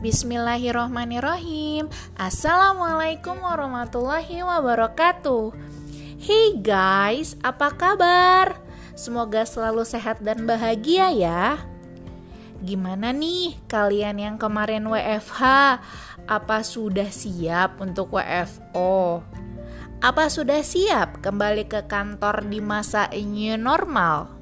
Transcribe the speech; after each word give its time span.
Bismillahirrohmanirrohim 0.00 1.92
Assalamualaikum 2.16 3.36
warahmatullahi 3.36 4.40
wabarakatuh 4.40 5.52
Hey 6.16 6.56
guys, 6.56 7.36
apa 7.44 7.68
kabar? 7.76 8.56
Semoga 8.96 9.44
selalu 9.44 9.84
sehat 9.84 10.24
dan 10.24 10.48
bahagia 10.48 11.12
ya 11.12 11.60
Gimana 12.64 13.12
nih 13.12 13.60
kalian 13.68 14.16
yang 14.16 14.36
kemarin 14.40 14.88
WFH? 14.88 15.44
Apa 16.24 16.64
sudah 16.64 17.12
siap 17.12 17.76
untuk 17.84 18.16
WFO? 18.16 19.20
Apa 20.00 20.32
sudah 20.32 20.64
siap 20.64 21.20
kembali 21.20 21.68
ke 21.68 21.84
kantor 21.84 22.48
di 22.48 22.64
masa 22.64 23.04
new 23.12 23.52
normal? 23.60 24.32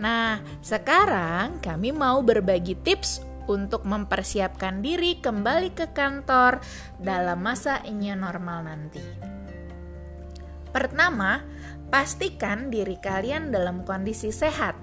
Nah, 0.00 0.40
sekarang 0.64 1.60
kami 1.60 1.92
mau 1.92 2.24
berbagi 2.24 2.72
tips 2.80 3.29
untuk 3.50 3.82
mempersiapkan 3.82 4.78
diri 4.78 5.18
kembali 5.18 5.74
ke 5.74 5.90
kantor 5.90 6.62
dalam 7.02 7.42
masa 7.42 7.82
new 7.90 8.14
normal 8.14 8.70
nanti. 8.70 9.02
Pertama, 10.70 11.42
pastikan 11.90 12.70
diri 12.70 12.94
kalian 13.02 13.50
dalam 13.50 13.82
kondisi 13.82 14.30
sehat. 14.30 14.78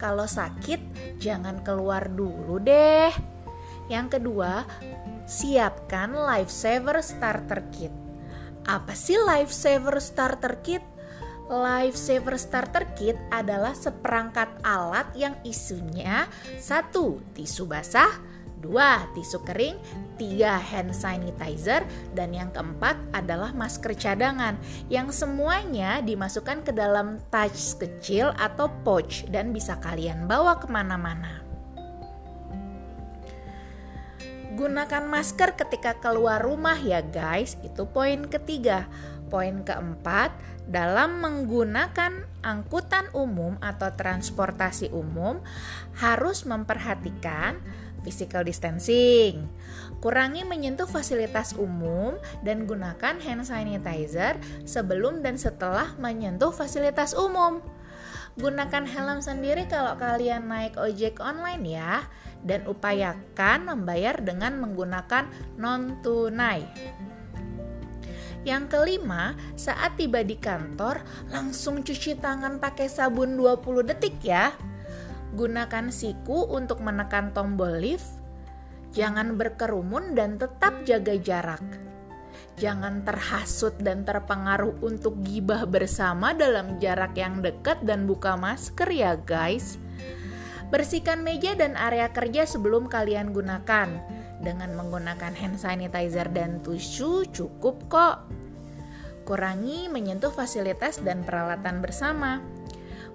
Kalau 0.00 0.24
sakit, 0.24 0.80
jangan 1.20 1.60
keluar 1.60 2.08
dulu 2.08 2.56
deh. 2.56 3.12
Yang 3.92 4.16
kedua, 4.16 4.64
siapkan 5.28 6.16
lifesaver 6.16 7.04
starter 7.04 7.60
kit. 7.68 7.92
Apa 8.64 8.96
sih 8.96 9.20
lifesaver 9.20 10.00
starter 10.00 10.64
kit? 10.64 10.84
Lifesaver 11.48 12.36
Starter 12.36 12.84
Kit 12.92 13.16
adalah 13.32 13.72
seperangkat 13.72 14.60
alat 14.60 15.08
yang 15.16 15.32
isinya 15.48 16.28
satu 16.60 17.24
tisu 17.32 17.64
basah, 17.64 18.20
dua 18.60 19.08
tisu 19.16 19.40
kering, 19.48 19.80
tiga 20.20 20.60
hand 20.60 20.92
sanitizer, 20.92 21.88
dan 22.12 22.36
yang 22.36 22.52
keempat 22.52 23.00
adalah 23.16 23.56
masker 23.56 23.96
cadangan 23.96 24.60
yang 24.92 25.08
semuanya 25.08 26.04
dimasukkan 26.04 26.68
ke 26.68 26.72
dalam 26.76 27.16
touch 27.32 27.80
kecil 27.80 28.36
atau 28.36 28.68
pouch 28.84 29.24
dan 29.32 29.48
bisa 29.48 29.80
kalian 29.80 30.28
bawa 30.28 30.60
ke 30.60 30.68
mana-mana. 30.68 31.48
Gunakan 34.58 35.06
masker 35.06 35.54
ketika 35.54 35.96
keluar 36.02 36.42
rumah 36.42 36.74
ya 36.76 36.98
guys, 36.98 37.54
itu 37.62 37.86
poin 37.86 38.26
ketiga. 38.26 38.90
Poin 39.28 39.60
keempat, 39.60 40.32
dalam 40.68 41.24
menggunakan 41.24 42.28
angkutan 42.44 43.08
umum 43.16 43.56
atau 43.60 43.92
transportasi 43.92 44.92
umum 44.92 45.40
harus 45.96 46.44
memperhatikan 46.48 47.60
physical 48.04 48.44
distancing. 48.44 49.48
Kurangi 49.98 50.46
menyentuh 50.48 50.86
fasilitas 50.88 51.52
umum 51.56 52.16
dan 52.40 52.64
gunakan 52.64 53.18
hand 53.20 53.44
sanitizer 53.44 54.38
sebelum 54.64 55.20
dan 55.20 55.36
setelah 55.36 55.92
menyentuh 56.00 56.54
fasilitas 56.54 57.12
umum. 57.12 57.60
Gunakan 58.38 58.86
helm 58.86 59.18
sendiri 59.18 59.66
kalau 59.66 59.98
kalian 59.98 60.46
naik 60.46 60.78
ojek 60.78 61.18
online 61.18 61.64
ya 61.66 62.06
dan 62.46 62.62
upayakan 62.70 63.66
membayar 63.66 64.14
dengan 64.22 64.62
menggunakan 64.62 65.26
non 65.58 65.98
tunai. 66.06 66.62
Yang 68.46 68.64
kelima, 68.70 69.34
saat 69.58 69.98
tiba 69.98 70.22
di 70.22 70.38
kantor, 70.38 71.02
langsung 71.34 71.82
cuci 71.82 72.18
tangan 72.22 72.62
pakai 72.62 72.86
sabun 72.86 73.34
20 73.34 73.82
detik 73.82 74.18
ya. 74.22 74.54
Gunakan 75.34 75.90
siku 75.90 76.46
untuk 76.46 76.78
menekan 76.80 77.34
tombol 77.34 77.82
lift. 77.82 78.06
Jangan 78.94 79.36
berkerumun 79.36 80.16
dan 80.16 80.40
tetap 80.40 80.86
jaga 80.88 81.14
jarak. 81.18 81.64
Jangan 82.58 83.06
terhasut 83.06 83.78
dan 83.78 84.02
terpengaruh 84.02 84.82
untuk 84.82 85.22
gibah 85.22 85.62
bersama 85.62 86.34
dalam 86.34 86.82
jarak 86.82 87.14
yang 87.14 87.38
dekat 87.38 87.78
dan 87.86 88.08
buka 88.08 88.34
masker 88.34 88.90
ya 88.90 89.14
guys. 89.14 89.78
Bersihkan 90.68 91.22
meja 91.22 91.54
dan 91.54 91.78
area 91.78 92.10
kerja 92.10 92.44
sebelum 92.44 92.90
kalian 92.90 93.30
gunakan 93.30 94.17
dengan 94.38 94.74
menggunakan 94.74 95.34
hand 95.34 95.58
sanitizer 95.58 96.30
dan 96.30 96.62
tisu 96.62 97.26
cukup 97.30 97.76
kok. 97.90 98.16
Kurangi 99.26 99.92
menyentuh 99.92 100.32
fasilitas 100.32 101.04
dan 101.04 101.20
peralatan 101.26 101.84
bersama. 101.84 102.40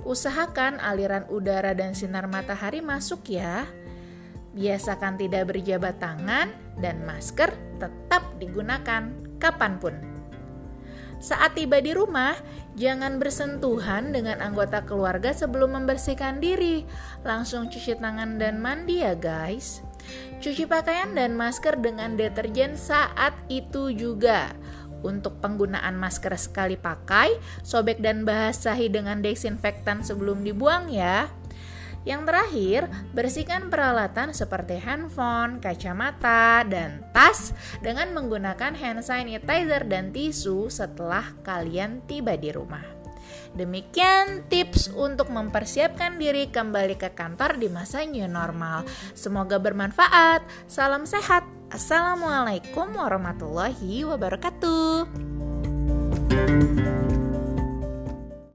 Usahakan 0.04 0.84
aliran 0.84 1.26
udara 1.32 1.72
dan 1.74 1.96
sinar 1.96 2.28
matahari 2.28 2.84
masuk 2.84 3.34
ya. 3.34 3.66
Biasakan 4.54 5.18
tidak 5.18 5.50
berjabat 5.50 5.98
tangan 5.98 6.54
dan 6.78 7.02
masker 7.02 7.50
tetap 7.82 8.38
digunakan 8.38 9.10
kapan 9.42 9.82
pun. 9.82 9.96
Saat 11.24 11.56
tiba 11.56 11.80
di 11.80 11.96
rumah, 11.96 12.36
jangan 12.76 13.16
bersentuhan 13.16 14.12
dengan 14.12 14.44
anggota 14.44 14.84
keluarga 14.84 15.32
sebelum 15.32 15.80
membersihkan 15.80 16.44
diri. 16.44 16.84
Langsung 17.24 17.72
cuci 17.72 17.96
tangan 17.96 18.36
dan 18.36 18.60
mandi 18.60 19.02
ya 19.02 19.16
guys. 19.16 19.80
Cuci 20.44 20.68
pakaian 20.68 21.12
dan 21.16 21.40
masker 21.40 21.80
dengan 21.80 22.20
deterjen 22.20 22.76
saat 22.76 23.32
itu 23.48 23.92
juga. 23.96 24.52
Untuk 25.04 25.44
penggunaan 25.44 26.00
masker 26.00 26.32
sekali 26.40 26.80
pakai, 26.80 27.36
sobek 27.64 28.00
dan 28.00 28.24
basahi 28.24 28.88
dengan 28.88 29.20
desinfektan 29.20 30.00
sebelum 30.04 30.48
dibuang 30.48 30.88
ya. 30.88 31.28
Yang 32.04 32.22
terakhir, 32.28 32.82
bersihkan 33.16 33.72
peralatan 33.72 34.36
seperti 34.36 34.76
handphone, 34.80 35.64
kacamata, 35.64 36.68
dan 36.68 37.04
tas 37.16 37.56
dengan 37.80 38.12
menggunakan 38.12 38.76
hand 38.76 39.04
sanitizer 39.04 39.88
dan 39.88 40.12
tisu 40.12 40.68
setelah 40.68 41.32
kalian 41.48 42.04
tiba 42.04 42.36
di 42.36 42.52
rumah. 42.52 43.03
Demikian 43.54 44.48
tips 44.50 44.90
untuk 44.94 45.30
mempersiapkan 45.30 46.18
diri 46.18 46.50
kembali 46.50 46.98
ke 46.98 47.14
kantor 47.14 47.60
di 47.62 47.68
masa 47.70 48.02
new 48.08 48.26
normal. 48.26 48.84
Semoga 49.14 49.60
bermanfaat. 49.62 50.42
Salam 50.66 51.06
sehat. 51.06 51.46
Assalamualaikum 51.74 52.94
warahmatullahi 52.94 54.06
wabarakatuh. 54.06 55.10